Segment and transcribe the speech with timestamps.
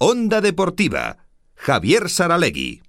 [0.00, 1.16] Onda Deportiva.
[1.56, 2.80] Javier Saralegui.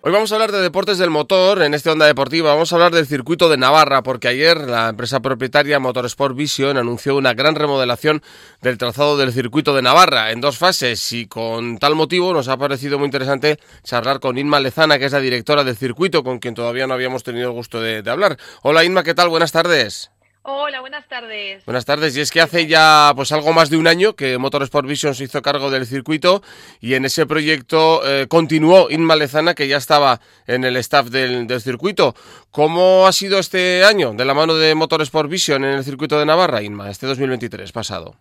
[0.00, 2.52] Hoy vamos a hablar de deportes del motor en este Onda Deportiva.
[2.52, 7.14] Vamos a hablar del circuito de Navarra, porque ayer la empresa propietaria Motorsport Vision anunció
[7.14, 8.20] una gran remodelación
[8.62, 11.12] del trazado del circuito de Navarra en dos fases.
[11.12, 15.12] Y con tal motivo nos ha parecido muy interesante charlar con Inma Lezana, que es
[15.12, 18.38] la directora del circuito, con quien todavía no habíamos tenido el gusto de, de hablar.
[18.62, 19.28] Hola Inma, ¿qué tal?
[19.28, 20.10] Buenas tardes.
[20.48, 21.64] Hola, buenas tardes.
[21.64, 22.16] Buenas tardes.
[22.16, 25.24] Y es que hace ya pues algo más de un año que Motorsport Vision se
[25.24, 26.40] hizo cargo del circuito
[26.80, 31.48] y en ese proyecto eh, continuó Inma Lezana, que ya estaba en el staff del,
[31.48, 32.14] del, circuito.
[32.52, 36.26] ¿Cómo ha sido este año de la mano de Motorsport Vision en el circuito de
[36.26, 38.14] Navarra, Inma, este 2023 pasado?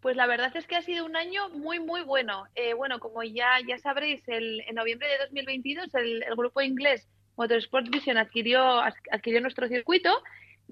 [0.00, 2.48] Pues la verdad es que ha sido un año muy, muy bueno.
[2.56, 7.06] Eh, bueno, como ya, ya sabréis, el, en noviembre de 2022 el, el grupo inglés
[7.36, 8.82] Motorsport Vision adquirió,
[9.12, 10.10] adquirió nuestro circuito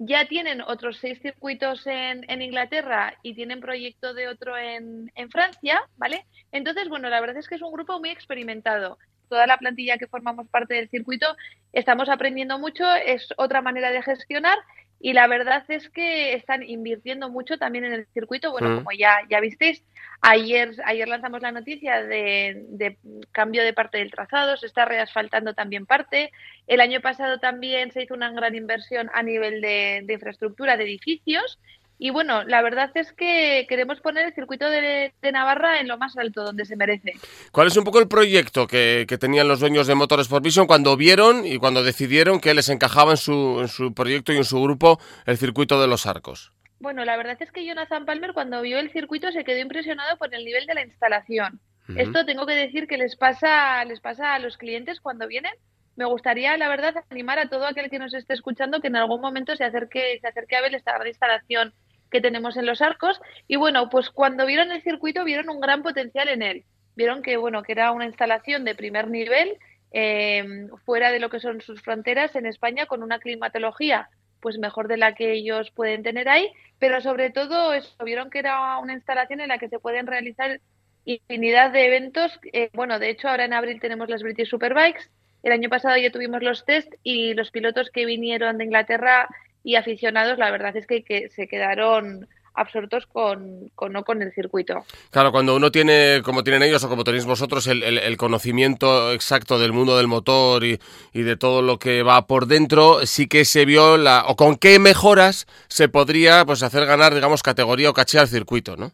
[0.01, 5.29] ya tienen otros seis circuitos en, en, Inglaterra y tienen proyecto de otro en, en,
[5.29, 6.25] Francia, ¿vale?
[6.53, 8.97] Entonces, bueno, la verdad es que es un grupo muy experimentado.
[9.27, 11.27] Toda la plantilla que formamos parte del circuito
[11.73, 14.57] estamos aprendiendo mucho, es otra manera de gestionar
[14.99, 18.51] y la verdad es que están invirtiendo mucho también en el circuito.
[18.51, 18.75] Bueno, mm.
[18.77, 19.83] como ya, ya visteis,
[20.21, 22.97] ayer, ayer lanzamos la noticia de, de,
[23.31, 26.31] cambio de parte del trazado, se está reasfaltando también parte.
[26.67, 30.83] El año pasado también se hizo una gran inversión a nivel de, de infraestructura de
[30.83, 31.59] edificios
[32.01, 35.97] y bueno, la verdad es que queremos poner el circuito de, de, Navarra en lo
[35.97, 37.11] más alto, donde se merece.
[37.51, 40.95] ¿Cuál es un poco el proyecto que, que tenían los dueños de Motorsport Vision cuando
[40.95, 44.63] vieron y cuando decidieron que les encajaba en su, en su proyecto y en su
[44.63, 46.53] grupo el circuito de los arcos?
[46.79, 50.33] Bueno, la verdad es que Jonathan Palmer cuando vio el circuito se quedó impresionado por
[50.33, 51.59] el nivel de la instalación.
[51.89, 52.01] Uh -huh.
[52.01, 55.51] Esto tengo que decir que les pasa, les pasa a los clientes cuando vienen.
[55.97, 59.19] Me gustaría, la verdad, animar a todo aquel que nos esté escuchando que en algún
[59.19, 61.73] momento se acerque, se acerque a ver esta gran instalación
[62.11, 63.19] que tenemos en los arcos.
[63.47, 66.63] Y bueno, pues cuando vieron el circuito vieron un gran potencial en él.
[66.95, 69.57] Vieron que, bueno, que era una instalación de primer nivel,
[69.91, 74.09] eh, fuera de lo que son sus fronteras en España, con una climatología
[74.39, 78.39] pues mejor de la que ellos pueden tener ahí, pero sobre todo eso, vieron que
[78.39, 80.61] era una instalación en la que se pueden realizar
[81.05, 82.39] infinidad de eventos.
[82.53, 85.09] Eh, bueno, de hecho, ahora en abril tenemos las British Superbikes.
[85.43, 89.27] El año pasado ya tuvimos los test y los pilotos que vinieron de Inglaterra
[89.63, 94.33] y aficionados, la verdad es que, que se quedaron absortos con, con, no con el
[94.33, 94.85] circuito.
[95.11, 99.13] Claro, cuando uno tiene, como tienen ellos o como tenéis vosotros, el, el, el conocimiento
[99.13, 100.79] exacto del mundo del motor y,
[101.13, 104.57] y, de todo lo que va por dentro, sí que se vio la, o con
[104.57, 108.91] qué mejoras se podría pues hacer ganar, digamos, categoría o caché al circuito, ¿no?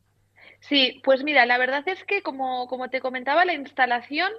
[0.61, 4.31] Sí, pues mira, la verdad es que como, como te comentaba, la instalación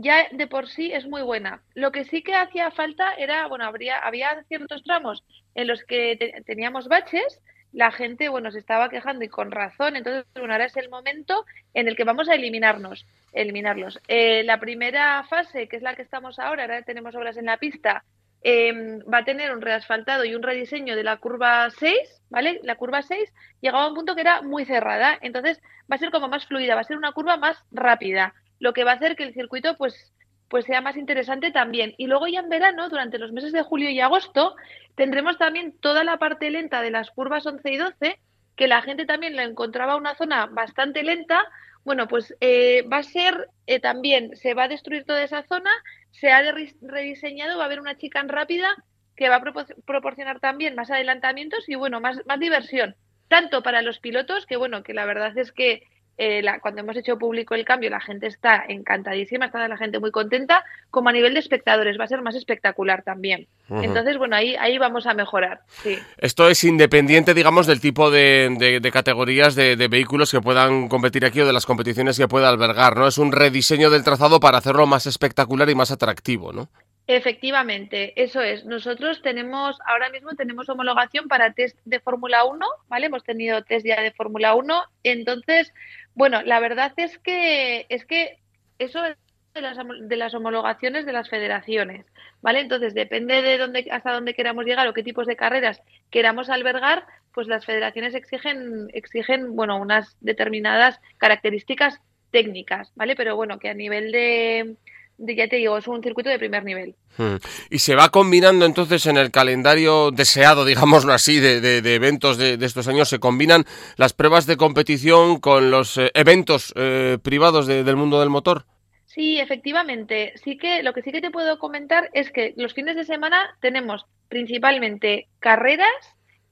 [0.00, 1.62] ya de por sí es muy buena.
[1.74, 6.16] Lo que sí que hacía falta era, bueno, habría, había ciertos tramos en los que
[6.16, 7.40] te, teníamos baches,
[7.72, 11.44] la gente, bueno, se estaba quejando y con razón, entonces, bueno, ahora es el momento
[11.74, 14.00] en el que vamos a eliminarnos, eliminarlos.
[14.08, 17.58] Eh, la primera fase, que es la que estamos ahora, ahora tenemos obras en la
[17.58, 18.04] pista,
[18.42, 18.72] eh,
[19.12, 22.60] va a tener un reasfaltado y un rediseño de la curva 6, ¿vale?
[22.62, 25.60] La curva 6 llegaba a un punto que era muy cerrada, entonces
[25.90, 28.84] va a ser como más fluida, va a ser una curva más rápida, lo que
[28.84, 30.12] va a hacer que el circuito, pues,
[30.48, 31.94] pues sea más interesante también.
[31.98, 34.56] Y luego ya en verano, durante los meses de julio y agosto,
[34.94, 38.18] tendremos también toda la parte lenta de las curvas 11 y 12,
[38.56, 41.44] que la gente también la encontraba una zona bastante lenta.
[41.84, 45.70] Bueno, pues eh, va a ser eh, también, se va a destruir toda esa zona,
[46.10, 46.42] se ha
[46.82, 48.74] rediseñado, va a haber una chicane rápida
[49.16, 52.94] que va a propor proporcionar también más adelantamientos y bueno, más, más diversión,
[53.28, 55.82] tanto para los pilotos, que bueno, que la verdad es que
[56.18, 60.00] eh, la, cuando hemos hecho público el cambio, la gente está encantadísima, está la gente
[60.00, 63.46] muy contenta, como a nivel de espectadores, va a ser más espectacular también.
[63.68, 63.84] Uh -huh.
[63.84, 65.60] Entonces, bueno, ahí, ahí vamos a mejorar.
[65.68, 65.96] Sí.
[66.16, 70.88] Esto es independiente, digamos, del tipo de, de, de categorías de, de, vehículos que puedan
[70.88, 73.06] competir aquí o de las competiciones que pueda albergar, ¿no?
[73.06, 76.68] Es un rediseño del trazado para hacerlo más espectacular y más atractivo, ¿no?
[77.10, 78.66] Efectivamente, eso es.
[78.66, 83.06] Nosotros tenemos, ahora mismo tenemos homologación para test de Fórmula 1, ¿vale?
[83.06, 84.82] Hemos tenido test ya de Fórmula 1.
[85.04, 85.72] Entonces,
[86.18, 88.40] bueno, la verdad es que, es que
[88.80, 89.16] eso es
[89.54, 92.06] de las, de las homologaciones de las federaciones,
[92.42, 92.58] ¿vale?
[92.58, 95.80] Entonces, depende de dónde, hasta dónde queramos llegar o qué tipos de carreras
[96.10, 102.00] queramos albergar, pues las federaciones exigen, exigen, bueno, unas determinadas características
[102.32, 103.14] técnicas, ¿vale?
[103.14, 104.74] Pero bueno, que a nivel de,
[105.18, 106.94] ya te digo, es un circuito de primer nivel.
[107.16, 107.36] Hmm.
[107.70, 112.38] Y se va combinando entonces en el calendario deseado, digámoslo así, de, de, de eventos
[112.38, 113.64] de, de, estos años, se combinan
[113.96, 118.64] las pruebas de competición con los eh, eventos eh, privados del mundo del motor.
[119.06, 120.32] Sí, efectivamente.
[120.44, 123.56] Sí que lo que sí que te puedo comentar es que los fines de semana
[123.60, 125.88] tenemos principalmente carreras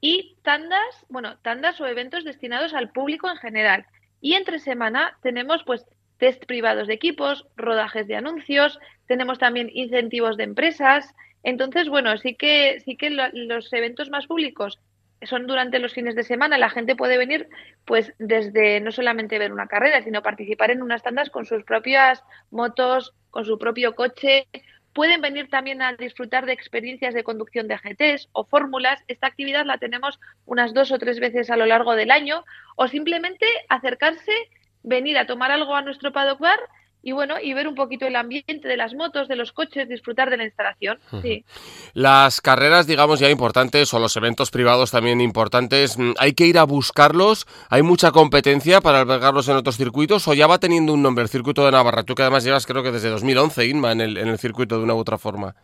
[0.00, 3.86] y tandas, bueno, tandas o eventos destinados al público en general.
[4.20, 5.84] Y entre semana tenemos pues
[6.18, 11.14] test privados de equipos, rodajes de anuncios, tenemos también incentivos de empresas.
[11.42, 14.78] Entonces, bueno, sí que sí que los eventos más públicos
[15.22, 16.58] son durante los fines de semana.
[16.58, 17.48] La gente puede venir,
[17.84, 22.22] pues, desde no solamente ver una carrera, sino participar en unas tandas con sus propias
[22.50, 24.46] motos, con su propio coche.
[24.92, 29.02] Pueden venir también a disfrutar de experiencias de conducción de GTs o fórmulas.
[29.08, 32.44] Esta actividad la tenemos unas dos o tres veces a lo largo del año.
[32.76, 34.32] O simplemente acercarse,
[34.86, 36.60] venir a tomar algo a nuestro paddock bar
[37.02, 40.28] y bueno, y ver un poquito el ambiente de las motos, de los coches, disfrutar
[40.28, 40.98] de la instalación.
[41.22, 41.44] Sí.
[41.94, 46.58] Las carreras, digamos, ya importantes o los eventos privados también importantes, mm, ¿hay que ir
[46.58, 47.46] a buscarlos?
[47.70, 51.28] ¿Hay mucha competencia para albergarlos en otros circuitos o ya va teniendo un nombre el
[51.28, 52.02] circuito de Navarra?
[52.02, 54.82] Tú que además llevas creo que desde 2011, Inma, en el, en el circuito de
[54.82, 55.54] una u otra forma.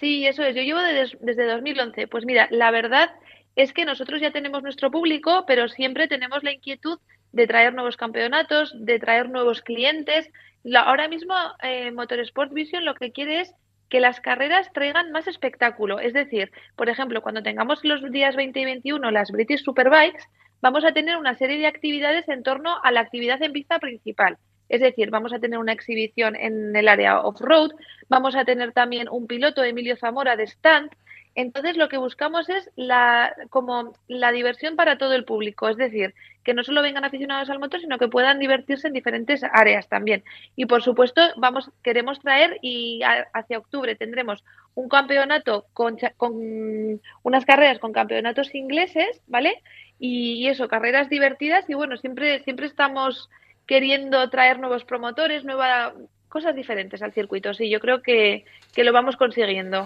[0.00, 0.56] Sí, eso es.
[0.56, 2.08] Yo llevo desde, desde 2011.
[2.08, 3.10] Pues mira, la verdad
[3.54, 6.98] es que nosotros ya tenemos nuestro público, pero siempre tenemos la inquietud
[7.32, 10.30] de traer nuevos campeonatos, de traer nuevos clientes
[10.76, 13.54] ahora mismo eh, Motorsport Vision lo que quiere es
[13.88, 15.98] que las carreras traigan más espectáculo.
[15.98, 20.24] Es decir, por ejemplo, cuando tengamos los días 20 y 21 las British Superbikes,
[20.60, 24.36] vamos a tener una serie de actividades en torno a la actividad en pista principal.
[24.68, 27.70] Es decir, vamos a tener una exhibición en el área off-road,
[28.10, 30.90] vamos a tener también un piloto, Emilio Zamora, de stand,
[31.34, 36.14] entonces lo que buscamos es la, como la diversión para todo el público, es decir,
[36.44, 40.24] que no solo vengan aficionados al motor, sino que puedan divertirse en diferentes áreas también.
[40.56, 43.00] Y por supuesto, vamos, queremos traer y
[43.34, 44.42] hacia octubre tendremos
[44.74, 49.62] un campeonato con, con unas carreras con campeonatos ingleses, ¿vale?
[49.98, 53.28] Y, y eso, carreras divertidas y bueno, siempre, siempre estamos
[53.66, 55.92] queriendo traer nuevos promotores, nueva,
[56.28, 57.54] cosas diferentes al circuito.
[57.54, 58.44] Sí, yo creo que,
[58.76, 59.84] lo vamos consiguiendo.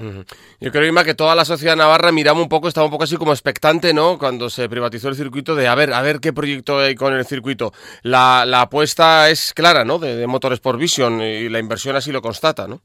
[0.60, 3.16] Yo creo, Irma, que toda la sociedad navarra miramos un poco, estaba un poco así
[3.16, 4.18] como expectante, ¿no?
[4.18, 7.24] Cuando se privatizó el circuito, de a ver, a ver qué proyecto hay con el
[7.24, 7.72] circuito.
[8.02, 9.98] La, la apuesta es clara, ¿no?
[9.98, 12.82] De, de Motorsport Vision y la inversión así lo constata, ¿no?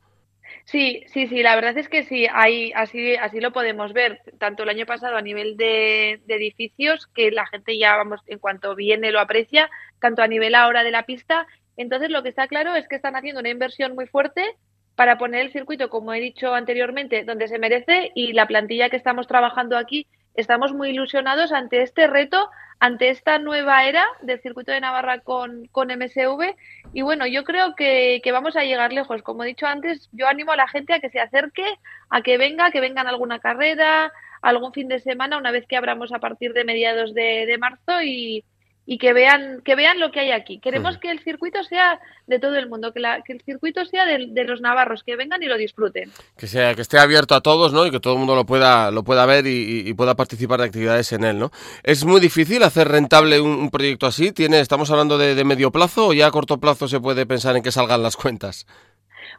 [0.68, 4.64] Sí, sí, sí, la verdad es que sí, hay, así, así lo podemos ver, tanto
[4.64, 8.76] el año pasado a nivel de, de edificios, que la gente ya, vamos, en cuanto
[8.76, 9.70] viene lo aprecia,
[10.02, 13.16] tanto a nivel ahora de la pista entonces, lo que está claro es que están
[13.16, 14.58] haciendo una inversión muy fuerte
[14.96, 18.98] para poner el circuito, como he dicho anteriormente, donde se merece y la plantilla que
[18.98, 24.72] estamos trabajando aquí, estamos muy ilusionados ante este reto, ante esta nueva era del circuito
[24.72, 26.56] de Navarra con, con MSV.
[26.94, 29.22] Y bueno, yo creo que, vamos a llegar lejos.
[29.22, 31.66] Como he dicho antes, yo animo a la gente a que se acerque,
[32.10, 36.12] a que venga, que vengan alguna carrera, algún fin de semana, una vez que abramos
[36.12, 38.44] a partir de mediados de, de marzo y,
[38.90, 40.60] y que vean que vean lo que hay aquí.
[40.60, 44.06] Queremos que el circuito sea de todo el mundo, que, la, que el circuito sea
[44.06, 46.10] de, los navarros, que vengan y lo disfruten.
[46.38, 47.86] Que sea que esté abierto a todos, ¿no?
[47.86, 51.12] Y que todo el mundo lo pueda lo pueda ver y, pueda participar de actividades
[51.12, 51.52] en él, ¿no?
[51.84, 54.32] Es muy difícil hacer rentable un, proyecto así.
[54.32, 57.64] Tiene estamos hablando de, medio plazo o ya a corto plazo se puede pensar en
[57.64, 58.66] que salgan las cuentas.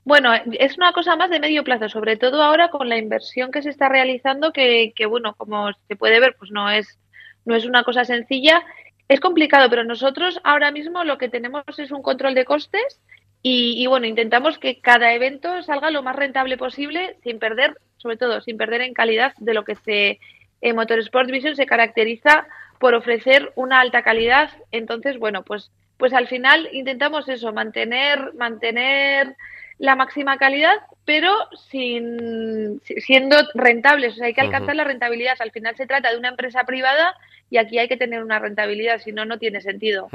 [0.05, 3.63] Bueno, es una cosa más de medio plazo, sobre todo ahora con la inversión que
[3.63, 6.99] se está realizando, que, que bueno, como se puede ver, pues no es
[7.47, 8.63] no es una cosa sencilla
[9.09, 13.01] es complicado, pero nosotros ahora mismo lo que tenemos es un control de costes
[13.41, 18.41] y, bueno, intentamos que cada evento salga lo más rentable posible sin perder, sobre todo,
[18.41, 20.19] sin perder en calidad de lo que se
[20.61, 22.47] en Motorsport Vision se caracteriza
[22.81, 24.51] por ofrecer una alta calidad.
[24.73, 29.37] Entonces, bueno, pues, pues al final intentamos eso, mantener, mantener
[29.79, 30.75] la máxima calidad,
[31.05, 31.33] pero
[31.71, 34.15] sin siendo rentables.
[34.15, 35.37] O sea, hay que alcanzar la rentabilidad.
[35.39, 37.15] Al final se trata de una empresa privada
[37.51, 40.09] y aquí hay que tener una rentabilidad, si no, no tiene sentido.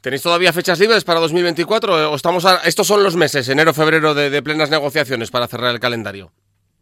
[0.00, 4.42] ¿Tenéis todavía fechas libres para 2024 o estamos estos son los meses, enero, febrero, de,
[4.42, 6.32] plenas negociaciones para cerrar el calendario?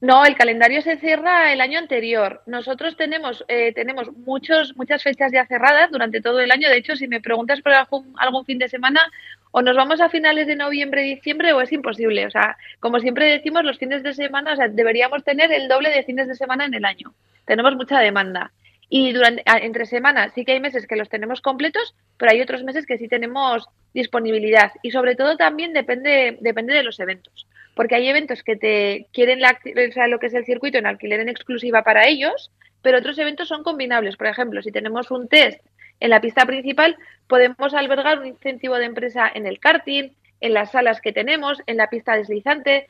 [0.00, 2.42] No, el calendario se cierra el año anterior.
[2.46, 6.70] Nosotros tenemos eh, tenemos muchos muchas fechas ya cerradas durante todo el año.
[6.70, 9.02] De hecho, si me preguntas por algún, algún fin de semana,
[9.50, 12.24] o nos vamos a finales de noviembre, diciembre, o es imposible.
[12.24, 15.90] O sea, como siempre decimos, los fines de semana, o sea, deberíamos tener el doble
[15.90, 17.12] de fines de semana en el año.
[17.44, 18.52] Tenemos mucha demanda.
[18.92, 22.64] Y durante, entre semanas sí que hay meses que los tenemos completos, pero hay otros
[22.64, 24.72] meses que sí tenemos disponibilidad.
[24.82, 27.46] Y sobre todo también depende, depende de los eventos.
[27.76, 29.58] Porque hay eventos que te quieren la,
[30.08, 32.50] lo que es el circuito en alquiler en exclusiva para ellos,
[32.82, 34.16] pero otros eventos son combinables.
[34.16, 35.64] Por ejemplo, si tenemos un test
[36.00, 36.96] en la pista principal,
[37.28, 41.76] podemos albergar un incentivo de empresa en el karting, en las salas que tenemos, en
[41.76, 42.88] la pista deslizante,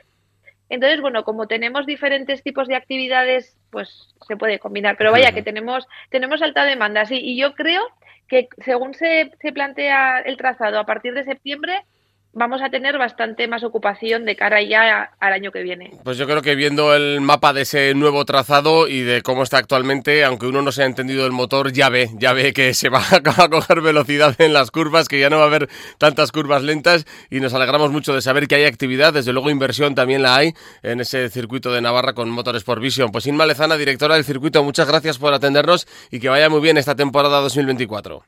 [0.71, 4.97] entonces, bueno, como tenemos diferentes tipos de actividades, pues se puede combinar.
[4.97, 7.19] Pero vaya, que tenemos, tenemos alta demanda, sí.
[7.21, 7.83] Y yo creo
[8.29, 11.85] que según se, se plantea el trazado a partir de septiembre,
[12.33, 15.91] vamos a tener bastante más ocupación de cara ya al año que viene.
[16.05, 19.59] Pues yo creo que viendo el mapa de ese nuevo trazado y de cómo está
[19.59, 22.89] actualmente, aunque uno no se ha entendido el motor, ya ve, ya ve que se
[22.91, 25.69] va a coger velocidad en las curvas, que ya no va a haber
[25.99, 29.95] tantas curvas lentas y nos alegramos mucho de saber que hay actividad, desde luego inversión
[29.95, 33.11] también la hay en ese circuito de Navarra con Motorsport Vision.
[33.11, 36.77] Pues Inma Lezana, directora del circuito, muchas gracias por atendernos y que vaya muy bien
[36.77, 38.23] esta temporada 2024.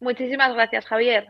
[0.00, 1.26] Muchísimas gracias, Javier.